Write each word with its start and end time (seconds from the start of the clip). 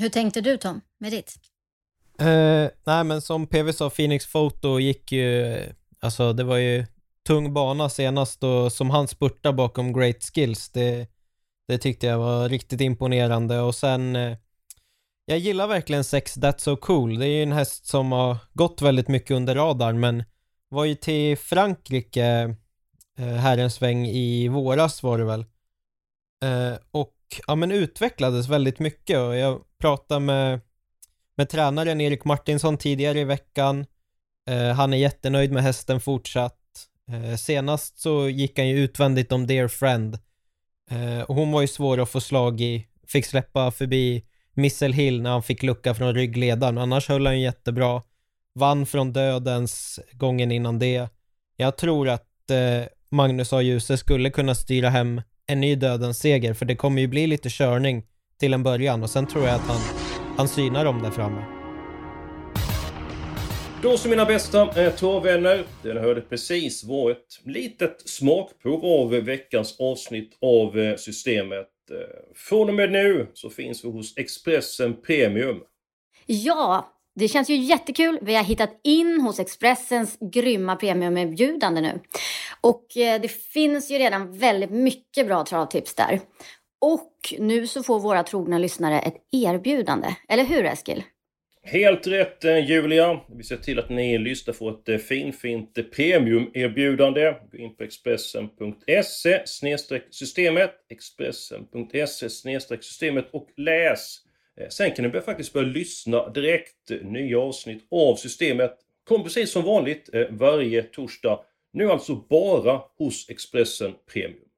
Hur 0.00 0.08
tänkte 0.08 0.40
du 0.40 0.56
Tom, 0.56 0.80
med 0.98 1.12
ditt? 1.12 1.34
Uh, 2.22 2.68
nej 2.84 3.04
men 3.04 3.20
som 3.20 3.46
PV 3.46 3.72
sa, 3.72 3.90
Phoenix 3.90 4.32
Photo 4.32 4.80
gick 4.80 5.12
ju, 5.12 5.58
alltså 6.00 6.32
det 6.32 6.44
var 6.44 6.56
ju 6.56 6.86
tung 7.26 7.54
bana 7.54 7.88
senast 7.88 8.44
och 8.44 8.72
som 8.72 8.90
han 8.90 9.08
spurtar 9.08 9.52
bakom 9.52 9.92
Great 9.92 10.24
Skills, 10.34 10.68
det, 10.68 11.08
det 11.68 11.78
tyckte 11.78 12.06
jag 12.06 12.18
var 12.18 12.48
riktigt 12.48 12.80
imponerande 12.80 13.60
och 13.60 13.74
sen 13.74 14.16
uh, 14.16 14.36
jag 15.26 15.38
gillar 15.38 15.66
verkligen 15.66 16.04
Sex 16.04 16.36
That's 16.36 16.58
So 16.58 16.76
Cool. 16.76 17.18
Det 17.18 17.26
är 17.26 17.36
ju 17.36 17.42
en 17.42 17.52
häst 17.52 17.86
som 17.86 18.12
har 18.12 18.36
gått 18.52 18.82
väldigt 18.82 19.08
mycket 19.08 19.30
under 19.30 19.54
radarn 19.54 20.00
men 20.00 20.24
var 20.68 20.84
ju 20.84 20.94
till 20.94 21.38
Frankrike 21.38 22.56
uh, 23.20 23.24
här 23.24 23.58
en 23.58 23.70
sväng 23.70 24.06
i 24.06 24.48
våras 24.48 25.02
var 25.02 25.18
det 25.18 25.24
väl. 25.24 25.44
och 26.90 27.12
ja 27.46 27.54
men 27.54 27.72
utvecklades 27.72 28.48
väldigt 28.48 28.78
mycket 28.78 29.18
och 29.18 29.36
jag 29.36 29.60
pratade 29.86 30.20
med 30.20 30.60
med 31.36 31.48
tränaren 31.48 32.00
Erik 32.00 32.24
Martinsson 32.24 32.76
tidigare 32.76 33.20
i 33.20 33.24
veckan. 33.24 33.86
Eh, 34.48 34.72
han 34.72 34.92
är 34.92 34.96
jättenöjd 34.96 35.52
med 35.52 35.62
hästen 35.62 36.00
fortsatt. 36.00 36.58
Eh, 37.10 37.36
senast 37.36 37.98
så 37.98 38.28
gick 38.28 38.58
han 38.58 38.68
ju 38.68 38.78
utvändigt 38.78 39.32
om 39.32 39.46
Dear 39.46 39.68
Friend. 39.68 40.18
Eh, 40.90 41.20
och 41.20 41.34
hon 41.34 41.52
var 41.52 41.60
ju 41.60 41.68
svår 41.68 42.00
att 42.00 42.10
få 42.10 42.20
slag 42.20 42.60
i. 42.60 42.86
Fick 43.06 43.26
släppa 43.26 43.70
förbi 43.70 44.24
Missel 44.54 44.92
Hill 44.92 45.22
när 45.22 45.30
han 45.30 45.42
fick 45.42 45.62
lucka 45.62 45.94
från 45.94 46.14
ryggledaren. 46.14 46.78
Annars 46.78 47.08
höll 47.08 47.26
han 47.26 47.38
ju 47.38 47.44
jättebra. 47.44 48.02
Vann 48.54 48.86
från 48.86 49.12
dödens 49.12 50.00
gången 50.12 50.52
innan 50.52 50.78
det. 50.78 51.08
Jag 51.56 51.76
tror 51.76 52.08
att 52.08 52.50
eh, 52.50 52.88
Magnus 53.10 53.52
A. 53.52 53.62
Djuse 53.62 53.98
skulle 53.98 54.30
kunna 54.30 54.54
styra 54.54 54.90
hem 54.90 55.22
en 55.46 55.60
ny 55.60 55.74
dödens 55.74 56.18
seger 56.18 56.54
för 56.54 56.66
det 56.66 56.76
kommer 56.76 57.00
ju 57.00 57.08
bli 57.08 57.26
lite 57.26 57.48
körning 57.50 58.04
till 58.38 58.54
en 58.54 58.62
början 58.62 59.02
och 59.02 59.10
sen 59.10 59.26
tror 59.26 59.44
jag 59.44 59.54
att 59.54 59.68
han 59.68 59.80
han 60.36 60.48
synar 60.48 60.84
dem 60.84 61.02
där 61.02 61.10
framme. 61.10 61.44
Då 63.82 63.96
så 63.96 64.08
mina 64.08 64.24
bästa 64.24 64.84
eh, 64.84 64.92
torvvänner. 64.92 65.64
Det 65.82 65.94
ni 65.94 66.00
hörde 66.00 66.20
precis 66.20 66.84
var 66.84 67.10
ett 67.10 67.40
litet 67.44 68.08
smakprov 68.08 68.84
av 68.84 69.10
veckans 69.10 69.80
avsnitt 69.80 70.38
av 70.40 70.78
eh, 70.78 70.96
Systemet. 70.96 71.68
Eh, 71.90 72.34
från 72.34 72.68
och 72.68 72.74
med 72.74 72.92
nu 72.92 73.30
så 73.34 73.50
finns 73.50 73.84
vi 73.84 73.88
hos 73.88 74.18
Expressen 74.18 74.96
Premium. 75.02 75.60
Ja, 76.26 76.92
det 77.14 77.28
känns 77.28 77.50
ju 77.50 77.56
jättekul. 77.56 78.18
Vi 78.22 78.34
har 78.34 78.44
hittat 78.44 78.80
in 78.84 79.20
hos 79.20 79.40
Expressens 79.40 80.18
grymma 80.32 80.76
premiumerbjudande 80.76 81.80
nu. 81.80 82.00
Och 82.60 82.96
eh, 82.96 83.20
det 83.20 83.28
finns 83.28 83.90
ju 83.90 83.98
redan 83.98 84.38
väldigt 84.38 84.70
mycket 84.70 85.26
bra 85.26 85.44
travtips 85.44 85.94
där. 85.94 86.20
Och 86.80 87.12
nu 87.38 87.66
så 87.66 87.82
får 87.82 88.00
våra 88.00 88.22
trogna 88.22 88.58
lyssnare 88.58 89.00
ett 89.00 89.16
erbjudande. 89.32 90.08
Eller 90.28 90.44
hur 90.44 90.64
Eskil? 90.64 91.04
Helt 91.68 92.06
rätt 92.06 92.44
eh, 92.44 92.70
Julia! 92.70 93.20
Vi 93.28 93.42
ser 93.42 93.56
till 93.56 93.78
att 93.78 93.88
ni 93.88 94.18
lyssnar 94.18 94.54
får 94.54 94.70
ett 94.70 94.88
eh, 94.88 94.96
finfint 94.98 95.78
eh, 95.78 95.84
premiumerbjudande. 95.84 97.34
Gå 97.52 97.58
in 97.58 97.76
på 97.76 97.84
Expressen.se 97.84 99.42
systemet 100.10 100.70
Expressen.se 100.88 102.28
systemet 102.80 103.28
och 103.32 103.48
läs. 103.56 104.18
Sen 104.70 104.90
kan 104.90 105.04
ni 105.04 105.20
faktiskt 105.20 105.52
börja 105.52 105.68
lyssna 105.68 106.28
direkt. 106.28 106.90
Nya 107.02 107.38
avsnitt 107.38 107.86
av 107.90 108.16
systemet 108.16 108.72
kommer 109.08 109.24
precis 109.24 109.50
som 109.50 109.62
vanligt 109.62 110.10
varje 110.30 110.82
torsdag. 110.82 111.40
Nu 111.72 111.90
alltså 111.90 112.14
bara 112.14 112.80
hos 112.98 113.30
Expressen 113.30 113.94
Premium. 114.12 114.48